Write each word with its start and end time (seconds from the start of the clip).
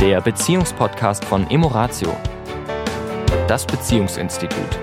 der 0.00 0.22
Beziehungspodcast 0.22 1.26
von 1.26 1.50
Emoratio, 1.50 2.16
das 3.46 3.66
Beziehungsinstitut. 3.66 4.78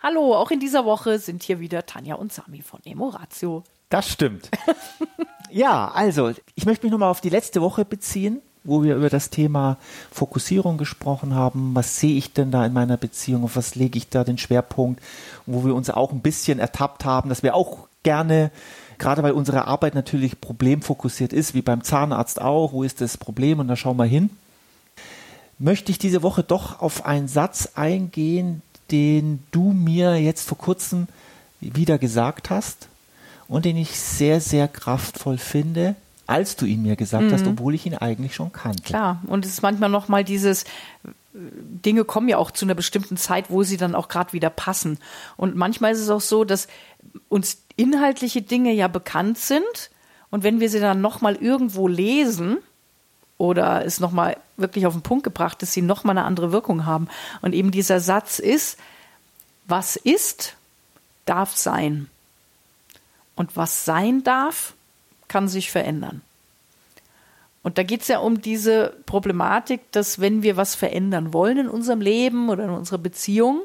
Hallo, 0.00 0.34
auch 0.34 0.50
in 0.50 0.60
dieser 0.60 0.84
Woche 0.84 1.18
sind 1.18 1.42
hier 1.42 1.60
wieder 1.60 1.86
Tanja 1.86 2.16
und 2.16 2.30
Sami 2.30 2.60
von 2.60 2.80
Emoratio. 2.84 3.64
Das 3.88 4.10
stimmt. 4.10 4.50
ja, 5.50 5.90
also, 5.90 6.32
ich 6.54 6.66
möchte 6.66 6.84
mich 6.84 6.92
nochmal 6.92 7.08
auf 7.08 7.22
die 7.22 7.30
letzte 7.30 7.62
Woche 7.62 7.86
beziehen, 7.86 8.42
wo 8.64 8.82
wir 8.82 8.96
über 8.96 9.08
das 9.08 9.30
Thema 9.30 9.78
Fokussierung 10.10 10.76
gesprochen 10.76 11.34
haben. 11.34 11.74
Was 11.74 12.00
sehe 12.00 12.18
ich 12.18 12.34
denn 12.34 12.50
da 12.50 12.66
in 12.66 12.74
meiner 12.74 12.98
Beziehung? 12.98 13.44
Auf 13.44 13.56
was 13.56 13.76
lege 13.76 13.96
ich 13.96 14.10
da 14.10 14.24
den 14.24 14.36
Schwerpunkt? 14.36 15.00
wo 15.46 15.64
wir 15.64 15.74
uns 15.74 15.90
auch 15.90 16.12
ein 16.12 16.20
bisschen 16.20 16.58
ertappt 16.58 17.04
haben, 17.04 17.28
dass 17.28 17.42
wir 17.42 17.54
auch 17.54 17.88
gerne 18.04 18.52
gerade 18.98 19.22
weil 19.22 19.32
unsere 19.32 19.66
Arbeit 19.66 19.94
natürlich 19.94 20.40
problemfokussiert 20.40 21.32
ist, 21.32 21.54
wie 21.54 21.62
beim 21.62 21.82
Zahnarzt 21.82 22.40
auch, 22.40 22.72
wo 22.72 22.82
ist 22.82 23.00
das 23.00 23.18
Problem 23.18 23.58
und 23.58 23.68
da 23.68 23.76
schauen 23.76 23.96
wir 23.96 24.04
hin, 24.04 24.30
möchte 25.58 25.90
ich 25.92 25.98
diese 25.98 26.22
Woche 26.22 26.42
doch 26.42 26.80
auf 26.80 27.06
einen 27.06 27.28
Satz 27.28 27.70
eingehen, 27.74 28.62
den 28.90 29.42
du 29.50 29.72
mir 29.72 30.16
jetzt 30.16 30.48
vor 30.48 30.58
kurzem 30.58 31.06
wieder 31.60 31.98
gesagt 31.98 32.50
hast 32.50 32.88
und 33.48 33.64
den 33.64 33.76
ich 33.76 33.98
sehr, 33.98 34.40
sehr 34.40 34.68
kraftvoll 34.68 35.38
finde, 35.38 35.96
als 36.26 36.56
du 36.56 36.66
ihn 36.66 36.82
mir 36.82 36.96
gesagt 36.96 37.24
mhm. 37.24 37.32
hast, 37.32 37.46
obwohl 37.46 37.74
ich 37.74 37.86
ihn 37.86 37.94
eigentlich 37.94 38.34
schon 38.34 38.52
kannte. 38.52 38.82
Klar, 38.82 39.20
und 39.26 39.44
es 39.44 39.52
ist 39.52 39.62
manchmal 39.62 39.90
nochmal 39.90 40.24
dieses, 40.24 40.64
Dinge 41.34 42.04
kommen 42.04 42.28
ja 42.28 42.38
auch 42.38 42.52
zu 42.52 42.64
einer 42.64 42.76
bestimmten 42.76 43.16
Zeit, 43.16 43.50
wo 43.50 43.64
sie 43.64 43.76
dann 43.76 43.96
auch 43.96 44.06
gerade 44.06 44.32
wieder 44.32 44.50
passen. 44.50 44.98
Und 45.36 45.56
manchmal 45.56 45.92
ist 45.92 46.00
es 46.00 46.08
auch 46.08 46.20
so, 46.20 46.44
dass 46.44 46.68
uns 47.28 47.63
inhaltliche 47.76 48.42
Dinge 48.42 48.72
ja 48.72 48.88
bekannt 48.88 49.38
sind 49.38 49.90
und 50.30 50.42
wenn 50.42 50.58
wir 50.58 50.68
sie 50.68 50.80
dann 50.80 51.00
nochmal 51.00 51.36
irgendwo 51.36 51.86
lesen 51.86 52.58
oder 53.38 53.84
es 53.84 54.00
nochmal 54.00 54.36
wirklich 54.56 54.86
auf 54.86 54.92
den 54.92 55.02
Punkt 55.02 55.24
gebracht 55.24 55.62
ist, 55.62 55.72
sie 55.72 55.82
nochmal 55.82 56.18
eine 56.18 56.26
andere 56.26 56.52
Wirkung 56.52 56.86
haben. 56.86 57.08
Und 57.40 57.54
eben 57.54 57.70
dieser 57.70 58.00
Satz 58.00 58.40
ist, 58.40 58.76
was 59.66 59.96
ist, 59.96 60.56
darf 61.24 61.56
sein. 61.56 62.08
Und 63.36 63.56
was 63.56 63.84
sein 63.84 64.24
darf, 64.24 64.74
kann 65.28 65.48
sich 65.48 65.70
verändern. 65.70 66.20
Und 67.62 67.78
da 67.78 67.82
geht 67.82 68.02
es 68.02 68.08
ja 68.08 68.18
um 68.18 68.42
diese 68.42 68.94
Problematik, 69.06 69.90
dass 69.92 70.20
wenn 70.20 70.42
wir 70.42 70.56
was 70.56 70.74
verändern 70.74 71.32
wollen 71.32 71.58
in 71.58 71.68
unserem 71.68 72.00
Leben 72.00 72.48
oder 72.50 72.64
in 72.64 72.70
unserer 72.70 72.98
Beziehung, 72.98 73.62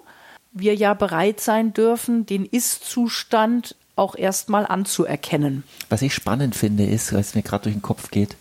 wir 0.52 0.74
ja 0.74 0.94
bereit 0.94 1.42
sein 1.42 1.74
dürfen, 1.74 2.26
den 2.26 2.46
Ist-Zustand 2.46 3.76
auch 4.00 4.16
erstmal 4.16 4.66
anzuerkennen. 4.66 5.64
Was 5.90 6.02
ich 6.02 6.14
spannend 6.14 6.56
finde, 6.56 6.86
ist, 6.86 7.14
was 7.14 7.36
mir 7.36 7.44
gerade 7.44 7.64
durch 7.64 7.76
den 7.76 7.82
Kopf 7.82 8.10
geht, 8.10 8.36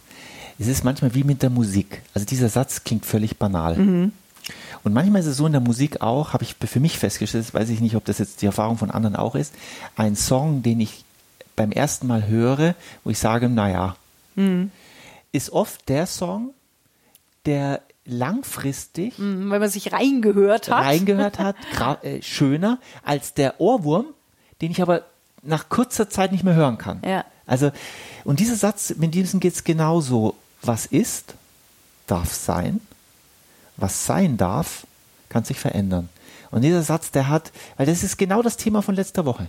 es 0.58 0.66
ist 0.66 0.84
manchmal 0.84 1.14
wie 1.14 1.24
mit 1.24 1.42
der 1.42 1.50
Musik. 1.50 2.02
Also 2.14 2.26
dieser 2.26 2.48
Satz 2.48 2.84
klingt 2.84 3.04
völlig 3.04 3.36
banal. 3.36 3.76
Mhm. 3.76 4.12
Und 4.84 4.92
manchmal 4.92 5.20
ist 5.20 5.26
es 5.26 5.36
so 5.36 5.46
in 5.46 5.52
der 5.52 5.60
Musik 5.60 6.00
auch, 6.00 6.32
habe 6.32 6.44
ich 6.44 6.54
für 6.54 6.80
mich 6.80 6.98
festgestellt, 6.98 7.52
weiß 7.52 7.68
ich 7.68 7.80
nicht, 7.80 7.96
ob 7.96 8.04
das 8.04 8.18
jetzt 8.18 8.42
die 8.42 8.46
Erfahrung 8.46 8.78
von 8.78 8.90
anderen 8.90 9.16
auch 9.16 9.34
ist, 9.34 9.54
ein 9.96 10.16
Song, 10.16 10.62
den 10.62 10.80
ich 10.80 11.04
beim 11.56 11.72
ersten 11.72 12.06
Mal 12.06 12.26
höre, 12.26 12.74
wo 13.04 13.10
ich 13.10 13.18
sage, 13.18 13.48
naja, 13.48 13.96
mhm. 14.36 14.70
ist 15.32 15.50
oft 15.50 15.88
der 15.88 16.06
Song, 16.06 16.54
der 17.44 17.82
langfristig, 18.04 19.18
mhm, 19.18 19.50
weil 19.50 19.60
man 19.60 19.68
sich 19.68 19.92
reingehört 19.92 20.70
hat, 20.70 20.84
reingehört 20.84 21.38
hat, 21.38 21.56
äh, 22.02 22.22
schöner 22.22 22.78
als 23.02 23.34
der 23.34 23.60
Ohrwurm, 23.60 24.06
den 24.62 24.70
ich 24.70 24.80
aber 24.80 25.04
nach 25.42 25.68
kurzer 25.68 26.10
Zeit 26.10 26.32
nicht 26.32 26.44
mehr 26.44 26.54
hören 26.54 26.78
kann. 26.78 27.00
Ja. 27.04 27.24
Also, 27.46 27.70
und 28.24 28.40
dieser 28.40 28.56
Satz, 28.56 28.94
mit 28.96 29.14
diesem 29.14 29.40
geht 29.40 29.54
es 29.54 29.64
genauso. 29.64 30.34
Was 30.62 30.86
ist, 30.86 31.34
darf 32.06 32.32
sein. 32.32 32.80
Was 33.76 34.06
sein 34.06 34.36
darf, 34.36 34.86
kann 35.28 35.44
sich 35.44 35.58
verändern. 35.58 36.08
Und 36.50 36.62
dieser 36.62 36.82
Satz, 36.82 37.10
der 37.10 37.28
hat, 37.28 37.52
weil 37.76 37.86
das 37.86 38.02
ist 38.02 38.16
genau 38.16 38.42
das 38.42 38.56
Thema 38.56 38.82
von 38.82 38.94
letzter 38.94 39.24
Woche. 39.24 39.48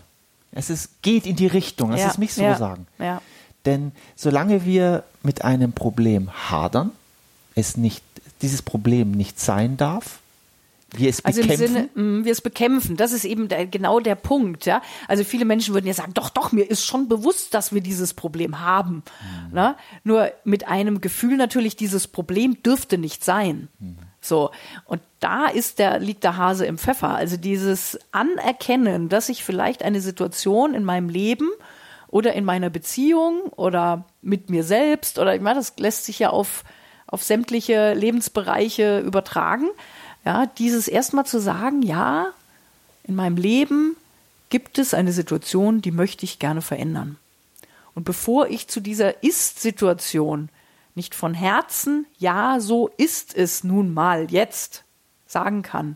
Es 0.52 0.70
ist, 0.70 1.02
geht 1.02 1.26
in 1.26 1.36
die 1.36 1.48
Richtung, 1.48 1.92
lass 1.92 2.02
ja, 2.02 2.10
es 2.10 2.18
mich 2.18 2.34
so 2.34 2.44
ja, 2.44 2.58
sagen. 2.58 2.88
Ja. 2.98 3.22
Denn 3.66 3.92
solange 4.16 4.66
wir 4.66 5.04
mit 5.24 5.44
einem 5.44 5.74
Problem 5.74 6.32
hadern, 6.50 6.92
es 7.56 7.78
nicht, 7.78 8.04
dieses 8.42 8.62
Problem 8.62 9.12
nicht 9.12 9.40
sein 9.40 9.78
darf, 9.78 10.20
wir 10.96 11.10
es 11.10 11.24
also 11.24 11.42
bekämpfen. 11.42 11.66
Im 11.66 11.74
Sinne, 11.74 11.90
mh, 11.94 12.26
wir 12.26 12.32
es 12.32 12.42
bekämpfen, 12.42 12.98
das 12.98 13.12
ist 13.12 13.26
eben 13.26 13.48
der, 13.48 13.66
genau 13.68 14.00
der 14.00 14.16
Punkt. 14.16 14.66
Ja? 14.66 14.82
Also 15.08 15.24
viele 15.24 15.46
Menschen 15.46 15.74
würden 15.74 15.88
ja 15.88 15.94
sagen, 15.94 16.14
doch, 16.14 16.30
doch, 16.30 16.52
mir 16.52 16.70
ist 16.70 16.84
schon 16.84 17.08
bewusst, 17.08 17.54
dass 17.54 17.74
wir 17.74 17.82
dieses 17.82 18.14
Problem 18.14 18.60
haben. 18.60 19.04
Mhm. 19.50 19.54
Ne? 19.54 19.76
Nur 20.04 20.32
mit 20.44 20.68
einem 20.68 21.02
Gefühl 21.02 21.38
natürlich, 21.38 21.76
dieses 21.76 22.08
Problem 22.08 22.62
dürfte 22.64 22.98
nicht 22.98 23.24
sein. 23.24 23.70
Mhm. 23.80 23.98
So, 24.22 24.52
und 24.86 25.02
da 25.20 25.46
ist 25.46 25.80
der, 25.80 26.00
liegt 26.00 26.24
der 26.24 26.38
Hase 26.38 26.66
im 26.66 26.78
Pfeffer. 26.78 27.16
Also 27.16 27.38
dieses 27.38 27.98
Anerkennen, 28.12 29.10
dass 29.10 29.30
ich 29.30 29.44
vielleicht 29.44 29.84
eine 29.84 30.02
Situation 30.02 30.74
in 30.74 30.84
meinem 30.84 31.10
Leben 31.10 31.50
oder 32.08 32.34
in 32.34 32.44
meiner 32.44 32.70
Beziehung 32.70 33.42
oder 33.56 34.06
mit 34.22 34.50
mir 34.50 34.64
selbst 34.64 35.20
oder 35.20 35.36
ich 35.36 35.42
meine, 35.42 35.60
das 35.60 35.74
lässt 35.78 36.06
sich 36.06 36.20
ja 36.20 36.32
auf, 36.32 36.64
auf 37.08 37.24
sämtliche 37.24 37.94
Lebensbereiche 37.94 39.00
übertragen 39.00 39.70
ja, 40.26 40.46
dieses 40.46 40.88
erstmal 40.88 41.26
zu 41.26 41.40
sagen, 41.40 41.82
ja, 41.82 42.28
in 43.04 43.16
meinem 43.16 43.38
Leben 43.38 43.96
gibt 44.50 44.78
es 44.78 44.94
eine 44.94 45.14
Situation, 45.14 45.82
die 45.82 45.92
möchte 45.92 46.26
ich 46.26 46.40
gerne 46.40 46.62
verändern. 46.62 47.18
Und 47.96 48.04
bevor 48.04 48.48
ich 48.48 48.68
zu 48.68 48.80
dieser 48.80 49.24
Ist-Situation 49.24 50.50
nicht 50.96 51.16
von 51.16 51.34
Herzen, 51.34 52.06
ja, 52.18 52.60
so 52.60 52.90
ist 52.98 53.36
es 53.36 53.64
nun 53.64 53.94
mal 53.94 54.32
jetzt 54.32 54.84
sagen 55.28 55.62
kann, 55.62 55.96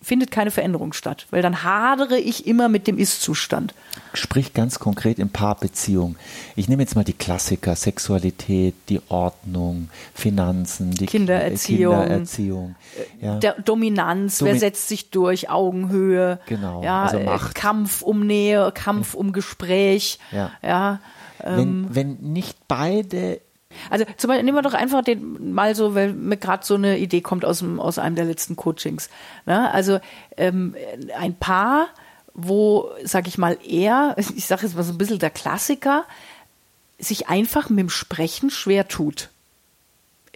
findet 0.00 0.30
keine 0.30 0.50
Veränderung 0.50 0.94
statt, 0.94 1.26
weil 1.30 1.42
dann 1.42 1.62
hadere 1.62 2.18
ich 2.18 2.46
immer 2.46 2.70
mit 2.70 2.86
dem 2.86 2.96
Ist-Zustand. 2.96 3.74
Sprich 4.14 4.54
ganz 4.54 4.78
konkret 4.78 5.18
in 5.18 5.28
Paarbeziehungen. 5.28 6.16
Ich 6.54 6.68
nehme 6.68 6.82
jetzt 6.82 6.96
mal 6.96 7.04
die 7.04 7.12
Klassiker, 7.12 7.76
Sexualität, 7.76 8.74
die 8.88 9.02
Ordnung, 9.08 9.90
Finanzen, 10.14 10.92
die 10.92 11.04
Kindererziehung, 11.04 12.00
Kindererziehung 12.00 12.76
ja. 13.20 13.38
der 13.38 13.60
Dominanz, 13.60 14.38
Domi 14.38 14.52
wer 14.52 14.58
setzt 14.58 14.88
sich 14.88 15.10
durch, 15.10 15.50
Augenhöhe, 15.50 16.40
genau, 16.46 16.82
ja, 16.82 17.04
also 17.04 17.18
äh, 17.18 17.24
Macht. 17.24 17.54
Kampf 17.54 18.00
um 18.00 18.26
Nähe, 18.26 18.72
Kampf 18.72 19.12
ja. 19.12 19.20
um 19.20 19.32
Gespräch, 19.32 20.18
ja. 20.32 20.50
ja 20.62 21.00
wenn, 21.40 21.58
ähm, 21.58 21.86
wenn 21.90 22.16
nicht 22.20 22.56
beide 22.68 23.40
also 23.90 24.04
zum 24.16 24.28
Beispiel 24.28 24.44
nehmen 24.44 24.56
wir 24.56 24.62
doch 24.62 24.74
einfach 24.74 25.02
den 25.02 25.52
mal 25.54 25.74
so, 25.74 25.94
weil 25.94 26.12
mir 26.12 26.36
gerade 26.36 26.64
so 26.64 26.74
eine 26.74 26.98
Idee 26.98 27.20
kommt 27.20 27.44
aus, 27.44 27.58
dem, 27.58 27.80
aus 27.80 27.98
einem 27.98 28.16
der 28.16 28.24
letzten 28.24 28.56
Coachings. 28.56 29.08
Ne? 29.44 29.70
Also 29.72 30.00
ähm, 30.36 30.74
ein 31.18 31.36
Paar, 31.36 31.88
wo, 32.34 32.90
sag 33.04 33.26
ich 33.28 33.38
mal, 33.38 33.58
er, 33.66 34.14
ich 34.36 34.46
sage 34.46 34.66
jetzt 34.66 34.76
mal 34.76 34.82
so 34.82 34.92
ein 34.92 34.98
bisschen 34.98 35.18
der 35.18 35.30
Klassiker, 35.30 36.04
sich 36.98 37.28
einfach 37.28 37.68
mit 37.68 37.80
dem 37.80 37.90
Sprechen 37.90 38.50
schwer 38.50 38.88
tut. 38.88 39.30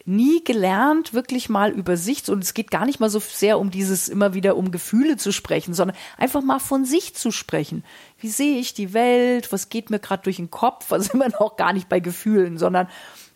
Nie 0.06 0.42
gelernt, 0.42 1.12
wirklich 1.12 1.48
mal 1.48 1.70
über 1.70 1.96
sich, 1.96 2.28
und 2.28 2.42
es 2.42 2.54
geht 2.54 2.70
gar 2.70 2.86
nicht 2.86 3.00
mal 3.00 3.10
so 3.10 3.20
sehr 3.20 3.58
um 3.58 3.70
dieses 3.70 4.08
immer 4.08 4.34
wieder 4.34 4.56
um 4.56 4.70
Gefühle 4.70 5.16
zu 5.16 5.30
sprechen, 5.32 5.74
sondern 5.74 5.96
einfach 6.16 6.42
mal 6.42 6.58
von 6.58 6.84
sich 6.84 7.14
zu 7.14 7.30
sprechen. 7.30 7.84
Wie 8.18 8.28
sehe 8.28 8.58
ich 8.58 8.72
die 8.74 8.94
Welt? 8.94 9.52
Was 9.52 9.68
geht 9.68 9.90
mir 9.90 9.98
gerade 9.98 10.22
durch 10.22 10.36
den 10.36 10.50
Kopf? 10.50 10.90
Also 10.92 11.12
immer 11.12 11.28
noch 11.28 11.56
gar 11.56 11.72
nicht 11.72 11.88
bei 11.88 12.00
Gefühlen, 12.00 12.58
sondern 12.58 12.88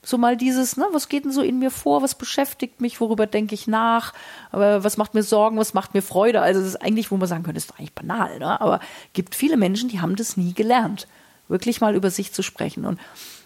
so 0.04 0.18
mal 0.18 0.36
dieses, 0.36 0.76
ne, 0.76 0.86
was 0.92 1.08
geht 1.08 1.24
denn 1.24 1.32
so 1.32 1.42
in 1.42 1.58
mir 1.58 1.70
vor, 1.70 2.02
was 2.02 2.14
beschäftigt 2.14 2.80
mich, 2.80 3.00
worüber 3.00 3.26
denke 3.26 3.54
ich 3.54 3.66
nach, 3.66 4.12
was 4.52 4.96
macht 4.96 5.14
mir 5.14 5.22
Sorgen, 5.22 5.58
was 5.58 5.74
macht 5.74 5.94
mir 5.94 6.02
Freude. 6.02 6.42
Also 6.42 6.60
das 6.60 6.70
ist 6.70 6.82
eigentlich, 6.82 7.10
wo 7.10 7.16
man 7.16 7.28
sagen 7.28 7.42
könnte, 7.42 7.58
ist 7.58 7.70
doch 7.70 7.78
eigentlich 7.78 7.94
banal, 7.94 8.38
ne? 8.38 8.60
aber 8.60 8.80
gibt 9.12 9.34
viele 9.34 9.56
Menschen, 9.56 9.88
die 9.88 10.00
haben 10.00 10.16
das 10.16 10.36
nie 10.36 10.52
gelernt, 10.52 11.08
wirklich 11.48 11.80
mal 11.80 11.94
über 11.94 12.10
sich 12.10 12.32
zu 12.32 12.42
sprechen. 12.42 12.84
Und 12.84 13.00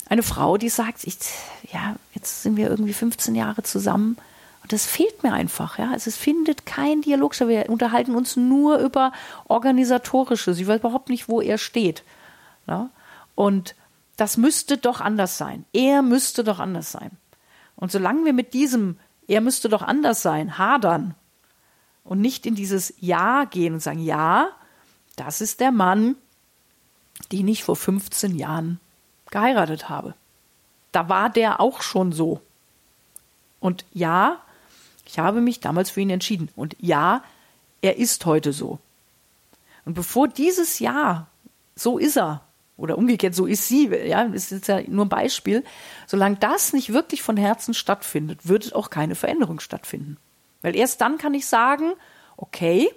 eine 0.08 0.22
Frau, 0.22 0.56
die 0.56 0.69
sagt, 0.69 1.05
ich, 1.05 1.19
ja, 1.72 1.96
jetzt 2.14 2.43
sind 2.43 2.56
wir 2.56 2.70
irgendwie 2.70 2.93
15 2.93 3.34
Jahre 3.34 3.62
zusammen 3.62 4.16
und 4.62 4.72
das 4.72 4.87
fehlt 4.87 5.22
mir 5.22 5.32
einfach, 5.32 5.78
ja. 5.78 5.90
Also 5.93 6.08
es 6.08 6.16
findet 6.16 6.66
kein 6.66 7.02
Dialog 7.02 7.34
statt. 7.34 7.49
Wir 7.49 7.69
unterhalten 7.70 8.14
uns 8.14 8.37
nur 8.37 8.78
über 8.78 9.12
organisatorische. 9.46 10.55
Sie 10.55 10.66
weiß 10.66 10.81
überhaupt 10.81 11.08
nicht, 11.08 11.28
wo 11.28 11.40
er 11.40 11.58
steht. 11.58 12.02
Ne? 12.66 12.90
Und 13.34 13.75
das 14.16 14.37
müsste 14.37 14.76
doch 14.76 15.00
anders 15.00 15.38
sein. 15.38 15.64
Er 15.72 16.02
müsste 16.02 16.44
doch 16.44 16.58
anders 16.58 16.90
sein. 16.93 17.12
Und 17.76 17.93
solange 17.93 18.25
wir 18.25 18.32
mit 18.32 18.52
diesem, 18.52 18.99
er 19.28 19.40
müsste 19.40 19.69
doch 19.69 19.82
anders 19.82 20.22
sein, 20.22 20.58
hadern 20.58 21.14
und 22.02 22.20
nicht 22.20 22.44
in 22.44 22.54
dieses 22.54 22.93
Ja 22.99 23.44
gehen 23.44 23.75
und 23.75 23.81
sagen, 23.81 24.02
ja, 24.02 24.49
das 25.16 25.40
ist 25.40 25.61
der 25.61 25.70
Mann, 25.70 26.16
den 27.31 27.46
ich 27.49 27.62
vor 27.62 27.76
15 27.76 28.37
Jahren 28.37 28.81
geheiratet 29.30 29.88
habe. 29.88 30.14
Da 30.92 31.08
war 31.08 31.30
der 31.30 31.60
auch 31.60 31.82
schon 31.82 32.12
so. 32.12 32.40
Und 33.60 33.84
ja, 33.92 34.40
ich 35.04 35.19
habe 35.19 35.40
mich 35.40 35.60
damals 35.60 35.90
für 35.90 36.00
ihn 36.00 36.10
entschieden. 36.10 36.48
Und 36.56 36.76
ja, 36.80 37.22
er 37.82 37.96
ist 37.96 38.25
heute 38.26 38.52
so. 38.52 38.78
Und 39.84 39.94
bevor 39.94 40.28
dieses 40.28 40.78
Ja, 40.78 41.26
so 41.75 41.98
ist 41.98 42.16
er, 42.16 42.42
oder 42.76 42.96
umgekehrt, 42.96 43.34
so 43.34 43.46
ist 43.46 43.66
sie, 43.66 43.88
ja, 43.88 44.22
ist 44.22 44.69
ja 44.69 44.80
nur 44.86 45.06
ein 45.06 45.10
Beispiel. 45.10 45.64
Solange 46.06 46.36
das 46.36 46.72
nicht 46.72 46.92
wirklich 46.92 47.22
von 47.22 47.36
Herzen 47.36 47.75
stattfindet, 47.75 48.46
wird 48.46 48.75
auch 48.75 48.90
keine 48.90 49.14
Veränderung 49.14 49.60
stattfinden. 49.60 50.16
Weil 50.62 50.76
erst 50.76 51.00
dann 51.00 51.19
kann 51.19 51.34
ich 51.34 51.46
sagen, 51.46 51.94
okay, 52.36 52.88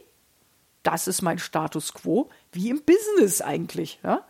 das 0.84 1.08
ist 1.08 1.22
mein 1.22 1.40
Status 1.40 1.94
quo, 1.94 2.30
wie 2.52 2.70
im 2.70 2.82
Business 2.84 3.42
eigentlich, 3.42 4.00
ja. 4.04 4.24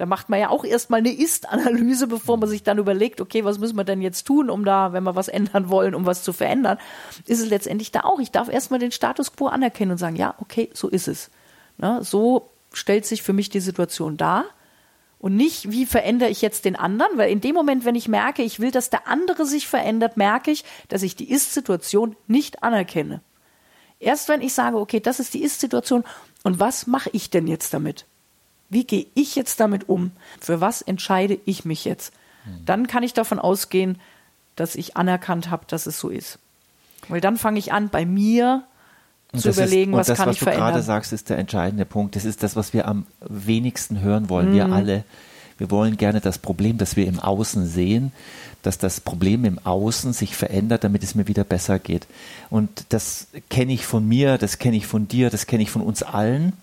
Da 0.00 0.06
macht 0.06 0.30
man 0.30 0.40
ja 0.40 0.48
auch 0.48 0.64
erstmal 0.64 1.00
eine 1.00 1.12
Ist-Analyse, 1.12 2.06
bevor 2.06 2.38
man 2.38 2.48
sich 2.48 2.62
dann 2.62 2.78
überlegt, 2.78 3.20
okay, 3.20 3.44
was 3.44 3.58
müssen 3.58 3.76
wir 3.76 3.84
denn 3.84 4.00
jetzt 4.00 4.26
tun, 4.26 4.48
um 4.48 4.64
da, 4.64 4.94
wenn 4.94 5.04
wir 5.04 5.14
was 5.14 5.28
ändern 5.28 5.68
wollen, 5.68 5.94
um 5.94 6.06
was 6.06 6.22
zu 6.22 6.32
verändern, 6.32 6.78
ist 7.26 7.38
es 7.38 7.50
letztendlich 7.50 7.92
da 7.92 8.04
auch. 8.04 8.18
Ich 8.18 8.30
darf 8.30 8.48
erstmal 8.48 8.80
den 8.80 8.92
Status 8.92 9.36
quo 9.36 9.48
anerkennen 9.48 9.90
und 9.90 9.98
sagen, 9.98 10.16
ja, 10.16 10.34
okay, 10.38 10.70
so 10.72 10.88
ist 10.88 11.06
es. 11.06 11.30
Ja, 11.82 12.02
so 12.02 12.48
stellt 12.72 13.04
sich 13.04 13.22
für 13.22 13.34
mich 13.34 13.50
die 13.50 13.60
Situation 13.60 14.16
dar. 14.16 14.46
Und 15.18 15.36
nicht, 15.36 15.70
wie 15.70 15.84
verändere 15.84 16.30
ich 16.30 16.40
jetzt 16.40 16.64
den 16.64 16.76
anderen, 16.76 17.18
weil 17.18 17.30
in 17.30 17.42
dem 17.42 17.54
Moment, 17.54 17.84
wenn 17.84 17.94
ich 17.94 18.08
merke, 18.08 18.42
ich 18.42 18.58
will, 18.58 18.70
dass 18.70 18.88
der 18.88 19.06
andere 19.06 19.44
sich 19.44 19.68
verändert, 19.68 20.16
merke 20.16 20.50
ich, 20.50 20.64
dass 20.88 21.02
ich 21.02 21.14
die 21.14 21.30
Ist-Situation 21.30 22.16
nicht 22.26 22.62
anerkenne. 22.62 23.20
Erst 23.98 24.30
wenn 24.30 24.40
ich 24.40 24.54
sage, 24.54 24.78
okay, 24.78 25.00
das 25.00 25.20
ist 25.20 25.34
die 25.34 25.42
Ist-Situation 25.42 26.04
und 26.42 26.58
was 26.58 26.86
mache 26.86 27.10
ich 27.12 27.28
denn 27.28 27.46
jetzt 27.46 27.74
damit? 27.74 28.06
Wie 28.70 28.84
gehe 28.84 29.06
ich 29.14 29.36
jetzt 29.36 29.60
damit 29.60 29.88
um? 29.88 30.12
Für 30.40 30.60
was 30.60 30.80
entscheide 30.80 31.38
ich 31.44 31.64
mich 31.64 31.84
jetzt? 31.84 32.12
Mhm. 32.44 32.64
Dann 32.64 32.86
kann 32.86 33.02
ich 33.02 33.12
davon 33.12 33.38
ausgehen, 33.38 33.98
dass 34.56 34.76
ich 34.76 34.96
anerkannt 34.96 35.50
habe, 35.50 35.64
dass 35.66 35.86
es 35.86 35.98
so 35.98 36.08
ist. 36.08 36.38
Weil 37.08 37.20
dann 37.20 37.36
fange 37.36 37.58
ich 37.58 37.72
an, 37.72 37.88
bei 37.88 38.06
mir 38.06 38.64
und 39.32 39.40
zu 39.40 39.50
überlegen, 39.50 39.92
ist, 39.92 39.98
was 39.98 40.06
das, 40.08 40.18
kann 40.18 40.28
was 40.28 40.36
ich 40.36 40.40
verändern. 40.40 40.62
Was 40.62 40.68
du 40.68 40.74
gerade 40.74 40.84
sagst, 40.86 41.12
ist 41.12 41.30
der 41.30 41.38
entscheidende 41.38 41.84
Punkt. 41.84 42.16
Das 42.16 42.24
ist 42.24 42.42
das, 42.42 42.56
was 42.56 42.72
wir 42.72 42.86
am 42.86 43.06
wenigsten 43.20 44.00
hören 44.00 44.28
wollen. 44.28 44.50
Mhm. 44.50 44.54
Wir 44.54 44.66
alle. 44.72 45.04
Wir 45.58 45.70
wollen 45.70 45.98
gerne 45.98 46.20
das 46.20 46.38
Problem, 46.38 46.78
das 46.78 46.96
wir 46.96 47.06
im 47.06 47.20
Außen 47.20 47.66
sehen, 47.66 48.12
dass 48.62 48.78
das 48.78 49.00
Problem 49.00 49.44
im 49.44 49.58
Außen 49.58 50.14
sich 50.14 50.34
verändert, 50.34 50.84
damit 50.84 51.02
es 51.02 51.14
mir 51.14 51.28
wieder 51.28 51.44
besser 51.44 51.78
geht. 51.78 52.06
Und 52.48 52.86
das 52.88 53.26
kenne 53.50 53.72
ich 53.74 53.84
von 53.84 54.08
mir, 54.08 54.38
das 54.38 54.58
kenne 54.58 54.76
ich 54.76 54.86
von 54.86 55.06
dir, 55.06 55.28
das 55.28 55.46
kenne 55.46 55.62
ich 55.62 55.70
von 55.70 55.82
uns 55.82 56.02
allen. 56.02 56.54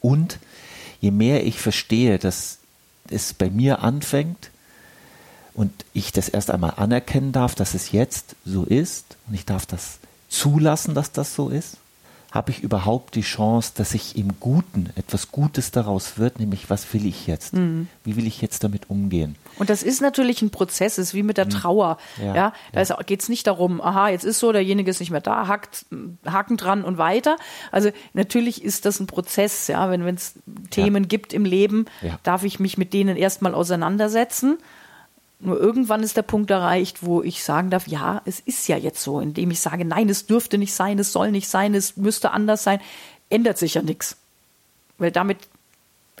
Und 0.00 0.38
je 1.04 1.10
mehr 1.10 1.44
ich 1.44 1.58
verstehe, 1.58 2.18
dass 2.18 2.58
es 3.10 3.34
bei 3.34 3.50
mir 3.50 3.80
anfängt 3.80 4.50
und 5.52 5.70
ich 5.92 6.12
das 6.12 6.30
erst 6.30 6.50
einmal 6.50 6.72
anerkennen 6.76 7.30
darf, 7.30 7.54
dass 7.54 7.74
es 7.74 7.92
jetzt 7.92 8.36
so 8.46 8.64
ist 8.64 9.18
und 9.28 9.34
ich 9.34 9.44
darf 9.44 9.66
das 9.66 9.98
zulassen, 10.30 10.94
dass 10.94 11.12
das 11.12 11.34
so 11.34 11.50
ist, 11.50 11.76
habe 12.34 12.50
ich 12.50 12.64
überhaupt 12.64 13.14
die 13.14 13.20
Chance, 13.20 13.72
dass 13.76 13.94
ich 13.94 14.18
im 14.18 14.40
Guten 14.40 14.90
etwas 14.96 15.30
Gutes 15.30 15.70
daraus 15.70 16.18
wird, 16.18 16.40
nämlich 16.40 16.68
was 16.68 16.92
will 16.92 17.06
ich 17.06 17.28
jetzt? 17.28 17.54
Mhm. 17.54 17.86
Wie 18.02 18.16
will 18.16 18.26
ich 18.26 18.42
jetzt 18.42 18.64
damit 18.64 18.90
umgehen? 18.90 19.36
Und 19.56 19.70
das 19.70 19.84
ist 19.84 20.02
natürlich 20.02 20.42
ein 20.42 20.50
Prozess, 20.50 20.98
ist 20.98 21.14
wie 21.14 21.22
mit 21.22 21.36
der 21.36 21.44
mhm. 21.44 21.50
Trauer. 21.50 21.98
Ja, 22.20 22.34
ja 22.34 22.52
da 22.72 22.82
ja. 22.82 22.96
geht 23.06 23.22
es 23.22 23.28
nicht 23.28 23.46
darum, 23.46 23.80
aha, 23.80 24.08
jetzt 24.08 24.24
ist 24.24 24.40
so, 24.40 24.50
derjenige 24.50 24.90
ist 24.90 24.98
nicht 24.98 25.12
mehr 25.12 25.20
da, 25.20 25.46
hackt, 25.46 25.86
Haken 26.26 26.56
dran 26.56 26.82
und 26.82 26.98
weiter. 26.98 27.36
Also 27.70 27.90
natürlich 28.14 28.64
ist 28.64 28.84
das 28.84 28.98
ein 28.98 29.06
Prozess, 29.06 29.68
ja, 29.68 29.88
wenn 29.88 30.04
es 30.08 30.34
Themen 30.70 31.04
ja. 31.04 31.08
gibt 31.08 31.32
im 31.32 31.44
Leben, 31.44 31.84
darf 32.24 32.42
ich 32.42 32.58
mich 32.58 32.76
mit 32.76 32.92
denen 32.92 33.16
erstmal 33.16 33.54
auseinandersetzen 33.54 34.58
nur 35.44 35.58
irgendwann 35.60 36.02
ist 36.02 36.16
der 36.16 36.22
Punkt 36.22 36.50
erreicht, 36.50 37.02
wo 37.02 37.22
ich 37.22 37.44
sagen 37.44 37.70
darf, 37.70 37.86
ja, 37.86 38.22
es 38.24 38.40
ist 38.40 38.68
ja 38.68 38.76
jetzt 38.76 39.02
so, 39.02 39.20
indem 39.20 39.50
ich 39.50 39.60
sage, 39.60 39.84
nein, 39.84 40.08
es 40.08 40.26
dürfte 40.26 40.58
nicht 40.58 40.74
sein, 40.74 40.98
es 40.98 41.12
soll 41.12 41.30
nicht 41.30 41.48
sein, 41.48 41.74
es 41.74 41.96
müsste 41.96 42.30
anders 42.30 42.64
sein, 42.64 42.80
ändert 43.30 43.58
sich 43.58 43.74
ja 43.74 43.82
nichts. 43.82 44.16
Weil 44.98 45.10
damit 45.10 45.38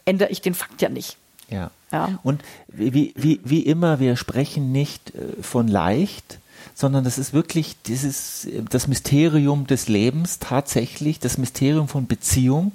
ändere 0.04 0.30
ich 0.30 0.40
den 0.40 0.54
Fakt 0.54 0.82
ja 0.82 0.88
nicht. 0.88 1.16
Ja. 1.48 1.70
ja. 1.92 2.18
Und 2.22 2.42
wie, 2.68 3.12
wie, 3.16 3.40
wie 3.44 3.60
immer, 3.60 4.00
wir 4.00 4.16
sprechen 4.16 4.72
nicht 4.72 5.14
äh, 5.14 5.42
von 5.42 5.68
leicht, 5.68 6.38
sondern 6.74 7.04
das 7.04 7.18
ist 7.18 7.32
wirklich 7.32 7.76
dieses, 7.82 8.48
das 8.70 8.88
Mysterium 8.88 9.66
des 9.66 9.88
Lebens 9.88 10.38
tatsächlich, 10.38 11.20
das 11.20 11.38
Mysterium 11.38 11.88
von 11.88 12.06
Beziehung, 12.06 12.72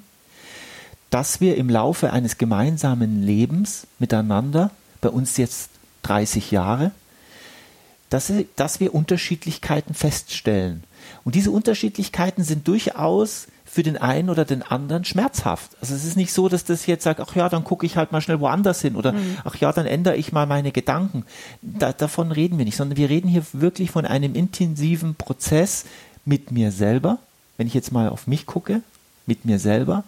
dass 1.09 1.41
wir 1.41 1.57
im 1.57 1.69
Laufe 1.69 2.13
eines 2.13 2.37
gemeinsamen 2.37 3.23
Lebens 3.23 3.87
miteinander 3.97 4.71
bei 5.01 5.09
uns 5.09 5.37
jetzt 5.37 5.71
30 6.09 6.51
Jahre, 6.51 6.91
dass, 8.09 8.31
dass 8.55 8.79
wir 8.79 8.95
Unterschiedlichkeiten 8.95 9.93
feststellen. 9.93 10.83
Und 11.23 11.35
diese 11.35 11.51
Unterschiedlichkeiten 11.51 12.43
sind 12.43 12.67
durchaus 12.67 13.47
für 13.65 13.83
den 13.83 13.97
einen 13.97 14.31
oder 14.31 14.45
den 14.45 14.63
anderen 14.63 15.05
schmerzhaft. 15.05 15.71
Also 15.79 15.93
es 15.93 16.03
ist 16.03 16.17
nicht 16.17 16.33
so, 16.33 16.49
dass 16.49 16.63
das 16.63 16.87
jetzt 16.87 17.03
sagt, 17.03 17.19
ach 17.19 17.35
ja, 17.35 17.49
dann 17.49 17.63
gucke 17.63 17.85
ich 17.85 17.97
halt 17.97 18.11
mal 18.11 18.19
schnell 18.19 18.39
woanders 18.39 18.81
hin 18.81 18.95
oder 18.95 19.11
mhm. 19.11 19.37
ach 19.43 19.55
ja, 19.57 19.71
dann 19.71 19.85
ändere 19.85 20.15
ich 20.15 20.31
mal 20.31 20.47
meine 20.47 20.71
Gedanken. 20.71 21.23
Da, 21.61 21.93
davon 21.93 22.31
reden 22.31 22.57
wir 22.57 22.65
nicht, 22.65 22.77
sondern 22.77 22.97
wir 22.97 23.09
reden 23.09 23.27
hier 23.27 23.43
wirklich 23.53 23.91
von 23.91 24.05
einem 24.05 24.33
intensiven 24.33 25.13
Prozess 25.13 25.85
mit 26.25 26.51
mir 26.51 26.71
selber, 26.71 27.19
wenn 27.57 27.67
ich 27.67 27.75
jetzt 27.75 27.91
mal 27.91 28.09
auf 28.09 28.25
mich 28.25 28.47
gucke, 28.47 28.81
mit 29.27 29.45
mir 29.45 29.59
selber, 29.59 30.03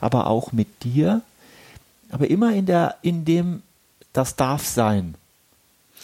aber 0.00 0.26
auch 0.26 0.50
mit 0.50 0.82
dir, 0.82 1.22
aber 2.10 2.28
immer 2.28 2.52
in 2.52 2.66
der, 2.66 2.96
in 3.02 3.24
dem, 3.24 3.62
das 4.12 4.34
darf 4.34 4.66
sein. 4.66 5.14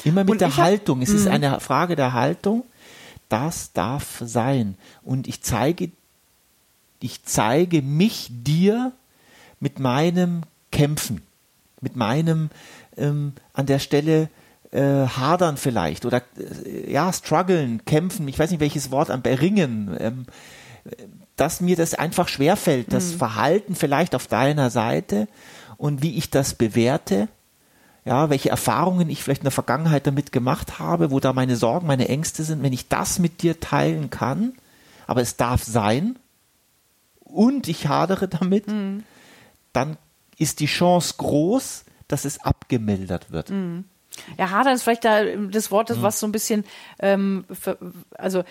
Immer 0.05 0.23
mit 0.23 0.31
und 0.31 0.41
der 0.41 0.57
Haltung. 0.57 1.01
Hab, 1.01 1.09
es 1.09 1.15
ist 1.15 1.27
mhm. 1.27 1.33
eine 1.33 1.61
Frage 1.61 1.97
der 1.97 2.13
Haltung. 2.13 2.65
Das 3.29 3.73
darf 3.73 4.23
sein. 4.25 4.77
Und 5.03 5.29
ich 5.29 5.43
zeige, 5.43 5.91
ich 7.01 7.25
zeige 7.25 7.83
mich 7.83 8.29
dir 8.31 8.93
mit 9.61 9.79
meinem 9.79 10.43
Kämpfen, 10.73 11.23
mit 11.81 11.97
meinem 11.97 12.51
ähm, 12.97 13.33
an 13.53 13.67
der 13.67 13.79
Stelle 13.79 14.29
äh, 14.73 15.07
hadern 15.07 15.57
vielleicht 15.57 16.05
oder 16.05 16.23
äh, 16.65 16.93
ja, 16.93 17.13
strugglen, 17.13 17.85
kämpfen, 17.85 18.27
ich 18.29 18.39
weiß 18.39 18.51
nicht 18.51 18.61
welches 18.61 18.91
Wort, 18.91 19.11
am 19.11 19.23
Beringen, 19.23 19.97
ähm, 19.99 20.27
dass 21.37 21.61
mir 21.61 21.77
das 21.77 21.95
einfach 21.95 22.29
schwerfällt, 22.29 22.93
das 22.93 23.13
mhm. 23.13 23.19
Verhalten 23.19 23.75
vielleicht 23.75 24.15
auf 24.15 24.27
deiner 24.27 24.71
Seite 24.71 25.29
und 25.77 26.03
wie 26.03 26.17
ich 26.17 26.31
das 26.31 26.55
bewerte 26.55 27.29
ja, 28.11 28.29
welche 28.29 28.51
Erfahrungen 28.51 29.09
ich 29.09 29.23
vielleicht 29.23 29.43
in 29.43 29.45
der 29.45 29.53
Vergangenheit 29.53 30.05
damit 30.05 30.33
gemacht 30.33 30.81
habe, 30.81 31.13
wo 31.13 31.21
da 31.21 31.33
meine 31.33 31.55
Sorgen, 31.55 31.87
meine 31.87 32.09
Ängste 32.09 32.43
sind, 32.43 32.61
wenn 32.61 32.73
ich 32.73 32.89
das 32.89 33.21
mit 33.21 33.41
dir 33.41 33.61
teilen 33.61 34.11
kann, 34.11 34.55
aber 35.07 35.21
es 35.21 35.37
darf 35.37 35.63
sein 35.63 36.19
und 37.21 37.69
ich 37.69 37.87
hadere 37.87 38.27
damit, 38.27 38.67
mhm. 38.67 39.05
dann 39.73 39.97
ist 40.39 40.59
die 40.59 40.67
Chance 40.67 41.15
groß, 41.19 41.85
dass 42.09 42.25
es 42.25 42.41
abgemildert 42.41 43.31
wird. 43.31 43.51
Mhm. 43.51 43.85
Ja, 44.37 44.51
hadern 44.51 44.75
ist 44.75 44.83
vielleicht 44.83 45.05
da 45.05 45.25
das 45.25 45.71
Wort, 45.71 45.91
mhm. 45.91 46.03
was 46.03 46.19
so 46.19 46.27
ein 46.27 46.33
bisschen, 46.33 46.65
ähm, 46.99 47.45
für, 47.49 47.79
also 48.19 48.43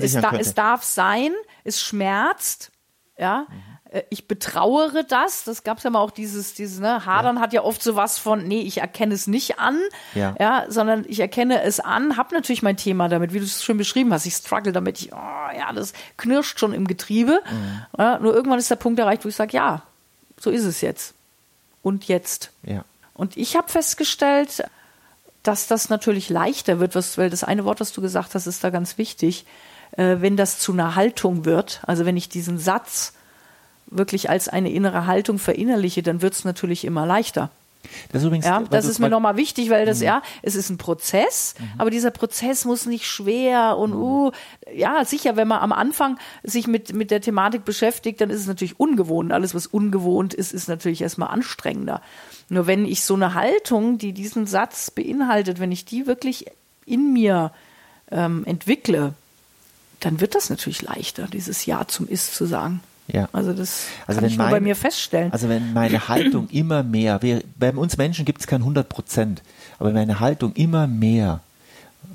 es, 0.00 0.14
da, 0.14 0.32
es, 0.32 0.54
darf 0.54 0.82
sein, 0.82 1.30
es 1.62 1.80
schmerzt, 1.80 2.72
ja, 3.16 3.46
mhm. 3.48 3.74
Äh, 3.94 4.02
ich 4.10 4.26
betrauere 4.26 5.04
das. 5.04 5.44
Das 5.44 5.62
gab 5.62 5.78
es 5.78 5.84
ja 5.84 5.90
mal 5.90 6.00
auch 6.00 6.10
dieses, 6.10 6.54
dieses, 6.54 6.80
ne, 6.80 7.06
Hadern 7.06 7.36
ja. 7.36 7.42
hat 7.42 7.52
ja 7.52 7.62
oft 7.62 7.82
so 7.82 7.96
was 7.96 8.18
von, 8.18 8.46
nee, 8.46 8.62
ich 8.62 8.78
erkenne 8.78 9.14
es 9.14 9.26
nicht 9.26 9.58
an, 9.58 9.78
ja, 10.14 10.34
ja 10.38 10.64
sondern 10.68 11.04
ich 11.08 11.20
erkenne 11.20 11.62
es 11.62 11.80
an, 11.80 12.16
habe 12.16 12.34
natürlich 12.34 12.62
mein 12.62 12.76
Thema 12.76 13.08
damit, 13.08 13.32
wie 13.32 13.38
du 13.38 13.44
es 13.44 13.62
schon 13.62 13.78
beschrieben 13.78 14.12
hast. 14.12 14.26
Ich 14.26 14.34
struggle 14.34 14.72
damit, 14.72 15.00
ich, 15.00 15.12
oh, 15.12 15.56
ja, 15.56 15.72
das 15.72 15.92
knirscht 16.16 16.58
schon 16.58 16.74
im 16.74 16.86
Getriebe. 16.86 17.40
Mhm. 17.50 17.82
Ja, 17.98 18.18
nur 18.18 18.34
irgendwann 18.34 18.58
ist 18.58 18.70
der 18.70 18.76
Punkt 18.76 18.98
erreicht, 18.98 19.24
wo 19.24 19.28
ich 19.28 19.36
sage, 19.36 19.56
ja, 19.56 19.82
so 20.38 20.50
ist 20.50 20.64
es 20.64 20.80
jetzt. 20.80 21.14
Und 21.82 22.08
jetzt. 22.08 22.50
Ja. 22.62 22.84
Und 23.14 23.36
ich 23.36 23.56
habe 23.56 23.68
festgestellt, 23.68 24.64
dass 25.42 25.66
das 25.66 25.90
natürlich 25.90 26.30
leichter 26.30 26.80
wird, 26.80 26.94
was, 26.94 27.18
weil 27.18 27.30
das 27.30 27.44
eine 27.44 27.64
Wort, 27.64 27.78
was 27.78 27.92
du 27.92 28.00
gesagt 28.00 28.34
hast, 28.34 28.46
ist 28.46 28.64
da 28.64 28.70
ganz 28.70 28.98
wichtig, 28.98 29.44
äh, 29.96 30.16
wenn 30.20 30.36
das 30.36 30.58
zu 30.58 30.72
einer 30.72 30.94
Haltung 30.94 31.44
wird. 31.44 31.80
Also 31.86 32.04
wenn 32.04 32.16
ich 32.16 32.28
diesen 32.28 32.58
Satz 32.58 33.12
wirklich 33.86 34.30
als 34.30 34.48
eine 34.48 34.72
innere 34.72 35.06
Haltung 35.06 35.38
verinnerliche, 35.38 36.02
dann 36.02 36.22
wird 36.22 36.34
es 36.34 36.44
natürlich 36.44 36.84
immer 36.84 37.06
leichter. 37.06 37.50
Das 38.12 38.22
ist, 38.22 38.26
übrigens, 38.26 38.46
ja, 38.46 38.62
das 38.70 38.86
ist 38.86 38.98
mir 38.98 39.10
nochmal 39.10 39.36
wichtig, 39.36 39.70
weil 39.70 39.84
das, 39.84 39.98
mhm. 39.98 40.06
ja, 40.06 40.22
es 40.42 40.54
ist 40.54 40.70
ein 40.70 40.78
Prozess, 40.78 41.54
mhm. 41.58 41.68
aber 41.78 41.90
dieser 41.90 42.10
Prozess 42.10 42.64
muss 42.64 42.86
nicht 42.86 43.06
schwer 43.06 43.76
und, 43.76 43.90
mhm. 43.90 44.02
uh, 44.02 44.30
ja, 44.74 45.04
sicher, 45.04 45.36
wenn 45.36 45.48
man 45.48 45.60
am 45.60 45.72
Anfang 45.72 46.18
sich 46.42 46.66
mit, 46.66 46.94
mit 46.94 47.10
der 47.10 47.20
Thematik 47.20 47.64
beschäftigt, 47.64 48.20
dann 48.20 48.30
ist 48.30 48.40
es 48.40 48.46
natürlich 48.46 48.80
ungewohnt. 48.80 49.32
Alles, 49.32 49.54
was 49.54 49.66
ungewohnt 49.66 50.32
ist, 50.34 50.52
ist 50.52 50.68
natürlich 50.68 51.02
erstmal 51.02 51.28
anstrengender. 51.28 52.00
Nur 52.48 52.66
wenn 52.66 52.86
ich 52.86 53.04
so 53.04 53.14
eine 53.14 53.34
Haltung, 53.34 53.98
die 53.98 54.12
diesen 54.12 54.46
Satz 54.46 54.90
beinhaltet, 54.90 55.60
wenn 55.60 55.72
ich 55.72 55.84
die 55.84 56.06
wirklich 56.06 56.46
in 56.86 57.12
mir 57.12 57.52
ähm, 58.10 58.44
entwickle, 58.46 59.14
dann 60.04 60.20
wird 60.20 60.34
das 60.34 60.50
natürlich 60.50 60.82
leichter, 60.82 61.26
dieses 61.26 61.66
Ja 61.66 61.86
zum 61.86 62.08
Ist 62.08 62.34
zu 62.34 62.46
sagen. 62.46 62.80
Ja. 63.08 63.28
Also 63.32 63.52
das 63.52 63.86
also 64.06 64.20
kann 64.20 64.30
ich 64.30 64.38
mein, 64.38 64.50
bei 64.50 64.60
mir 64.60 64.76
feststellen. 64.76 65.32
Also 65.32 65.48
wenn 65.48 65.72
meine 65.72 66.08
Haltung 66.08 66.48
immer 66.50 66.82
mehr, 66.82 67.22
wir, 67.22 67.42
bei 67.58 67.72
uns 67.72 67.96
Menschen 67.96 68.24
gibt 68.24 68.40
es 68.40 68.46
kein 68.46 68.62
100 68.62 68.88
Prozent, 68.88 69.42
aber 69.78 69.92
meine 69.92 70.20
Haltung 70.20 70.52
immer 70.54 70.86
mehr, 70.86 71.40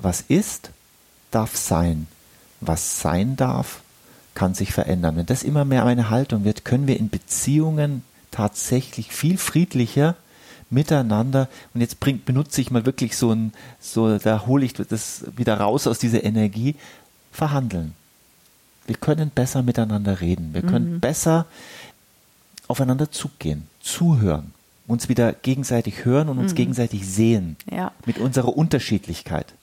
was 0.02 0.20
ist, 0.22 0.70
darf 1.30 1.56
sein. 1.56 2.06
Was 2.60 3.00
sein 3.00 3.36
darf, 3.36 3.80
kann 4.34 4.54
sich 4.54 4.72
verändern. 4.72 5.16
Wenn 5.16 5.26
das 5.26 5.42
immer 5.42 5.64
mehr 5.64 5.84
meine 5.84 6.10
Haltung 6.10 6.44
wird, 6.44 6.64
können 6.64 6.86
wir 6.86 6.98
in 6.98 7.08
Beziehungen 7.08 8.02
tatsächlich 8.30 9.12
viel 9.12 9.38
friedlicher 9.38 10.16
miteinander. 10.70 11.48
Und 11.74 11.80
jetzt 11.80 12.00
bringt, 12.00 12.24
benutze 12.24 12.60
ich 12.60 12.70
mal 12.70 12.86
wirklich 12.86 13.16
so 13.16 13.32
ein, 13.32 13.52
so, 13.80 14.18
da 14.18 14.46
hole 14.46 14.64
ich 14.64 14.74
das 14.74 15.24
wieder 15.36 15.58
raus 15.58 15.86
aus 15.86 15.98
dieser 15.98 16.24
Energie. 16.24 16.76
Verhandeln. 17.30 17.94
Wir 18.86 18.96
können 18.96 19.30
besser 19.30 19.62
miteinander 19.62 20.20
reden. 20.20 20.52
Wir 20.52 20.62
können 20.62 20.94
mhm. 20.94 21.00
besser 21.00 21.46
aufeinander 22.66 23.10
zugehen, 23.10 23.68
zuhören, 23.80 24.52
uns 24.86 25.08
wieder 25.08 25.32
gegenseitig 25.32 26.04
hören 26.04 26.28
und 26.28 26.38
uns 26.38 26.52
mhm. 26.52 26.56
gegenseitig 26.56 27.06
sehen. 27.06 27.56
Ja. 27.70 27.92
Mit 28.06 28.18
unserer 28.18 28.56
Unterschiedlichkeit. 28.56 29.54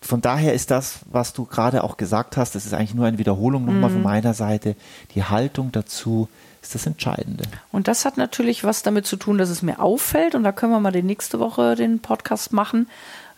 Von 0.00 0.20
daher 0.20 0.54
ist 0.54 0.70
das, 0.70 1.00
was 1.10 1.32
du 1.32 1.44
gerade 1.44 1.84
auch 1.84 1.96
gesagt 1.96 2.36
hast, 2.36 2.54
das 2.54 2.64
ist 2.64 2.72
eigentlich 2.72 2.94
nur 2.94 3.06
eine 3.06 3.18
Wiederholung 3.18 3.64
nochmal 3.64 3.90
mhm. 3.90 3.94
von 3.94 4.02
meiner 4.02 4.34
Seite. 4.34 4.76
Die 5.14 5.24
Haltung 5.24 5.72
dazu 5.72 6.28
ist 6.68 6.74
das 6.74 6.86
Entscheidende. 6.86 7.44
Und 7.72 7.88
das 7.88 8.04
hat 8.04 8.18
natürlich 8.18 8.62
was 8.62 8.82
damit 8.82 9.06
zu 9.06 9.16
tun, 9.16 9.38
dass 9.38 9.48
es 9.48 9.62
mir 9.62 9.80
auffällt. 9.80 10.34
Und 10.34 10.44
da 10.44 10.52
können 10.52 10.72
wir 10.72 10.80
mal 10.80 10.92
die 10.92 11.02
nächste 11.02 11.40
Woche 11.40 11.74
den 11.74 12.00
Podcast 12.00 12.52
machen. 12.52 12.88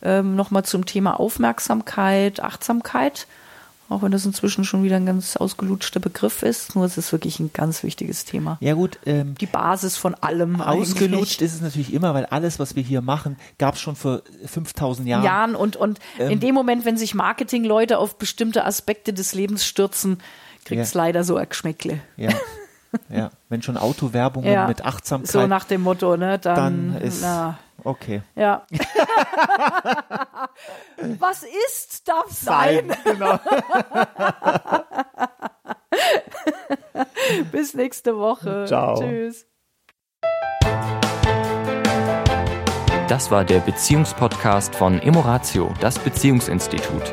Ähm, 0.02 0.34
nochmal 0.34 0.64
zum 0.64 0.84
Thema 0.84 1.20
Aufmerksamkeit, 1.20 2.40
Achtsamkeit. 2.40 3.28
Auch 3.88 4.02
wenn 4.02 4.12
das 4.12 4.24
inzwischen 4.24 4.64
schon 4.64 4.82
wieder 4.82 4.96
ein 4.96 5.06
ganz 5.06 5.36
ausgelutschter 5.36 6.00
Begriff 6.00 6.42
ist, 6.42 6.76
nur 6.76 6.84
es 6.84 6.96
ist 6.96 7.10
wirklich 7.12 7.40
ein 7.40 7.50
ganz 7.52 7.82
wichtiges 7.82 8.24
Thema. 8.24 8.56
Ja 8.60 8.74
gut. 8.74 8.98
Ähm, 9.06 9.34
die 9.40 9.46
Basis 9.46 9.96
von 9.96 10.14
allem. 10.14 10.60
Ausgelutscht 10.60 11.40
eigentlich. 11.40 11.40
ist 11.42 11.54
es 11.54 11.60
natürlich 11.60 11.92
immer, 11.92 12.14
weil 12.14 12.26
alles, 12.26 12.58
was 12.58 12.76
wir 12.76 12.82
hier 12.82 13.00
machen, 13.00 13.36
gab 13.58 13.74
es 13.74 13.80
schon 13.80 13.96
vor 13.96 14.22
5000 14.46 15.08
Jahren. 15.08 15.24
Jahren 15.24 15.54
und, 15.56 15.76
und 15.76 15.98
ähm, 16.18 16.30
in 16.30 16.40
dem 16.40 16.54
Moment, 16.54 16.84
wenn 16.84 16.96
sich 16.96 17.14
Marketingleute 17.14 17.98
auf 17.98 18.16
bestimmte 18.16 18.64
Aspekte 18.64 19.12
des 19.12 19.34
Lebens 19.34 19.66
stürzen, 19.66 20.18
kriegt 20.64 20.82
es 20.82 20.94
ja. 20.94 21.02
leider 21.02 21.24
so 21.24 21.36
ein 21.36 21.48
Geschmäckle. 21.48 22.00
Ja. 22.16 22.30
Ja, 23.08 23.30
wenn 23.48 23.62
schon 23.62 23.76
Autowerbungen 23.76 24.52
ja, 24.52 24.66
mit 24.66 24.84
Achtsamkeit. 24.84 25.30
So 25.30 25.46
nach 25.46 25.64
dem 25.64 25.82
Motto, 25.82 26.16
ne? 26.16 26.38
Dann, 26.38 26.92
dann 26.92 27.02
ist. 27.02 27.22
Na, 27.22 27.58
okay. 27.84 28.22
Ja. 28.34 28.62
Was 31.18 31.44
ist, 31.68 32.08
darf 32.08 32.30
sein. 32.30 32.88
sein. 32.88 32.98
Genau. 33.04 33.38
Bis 37.52 37.74
nächste 37.74 38.16
Woche. 38.16 38.64
Ciao. 38.66 39.00
Tschüss. 39.00 39.46
Das 43.08 43.30
war 43.30 43.44
der 43.44 43.58
Beziehungspodcast 43.58 44.74
von 44.74 45.00
Emoratio, 45.00 45.74
das 45.80 45.98
Beziehungsinstitut. 45.98 47.12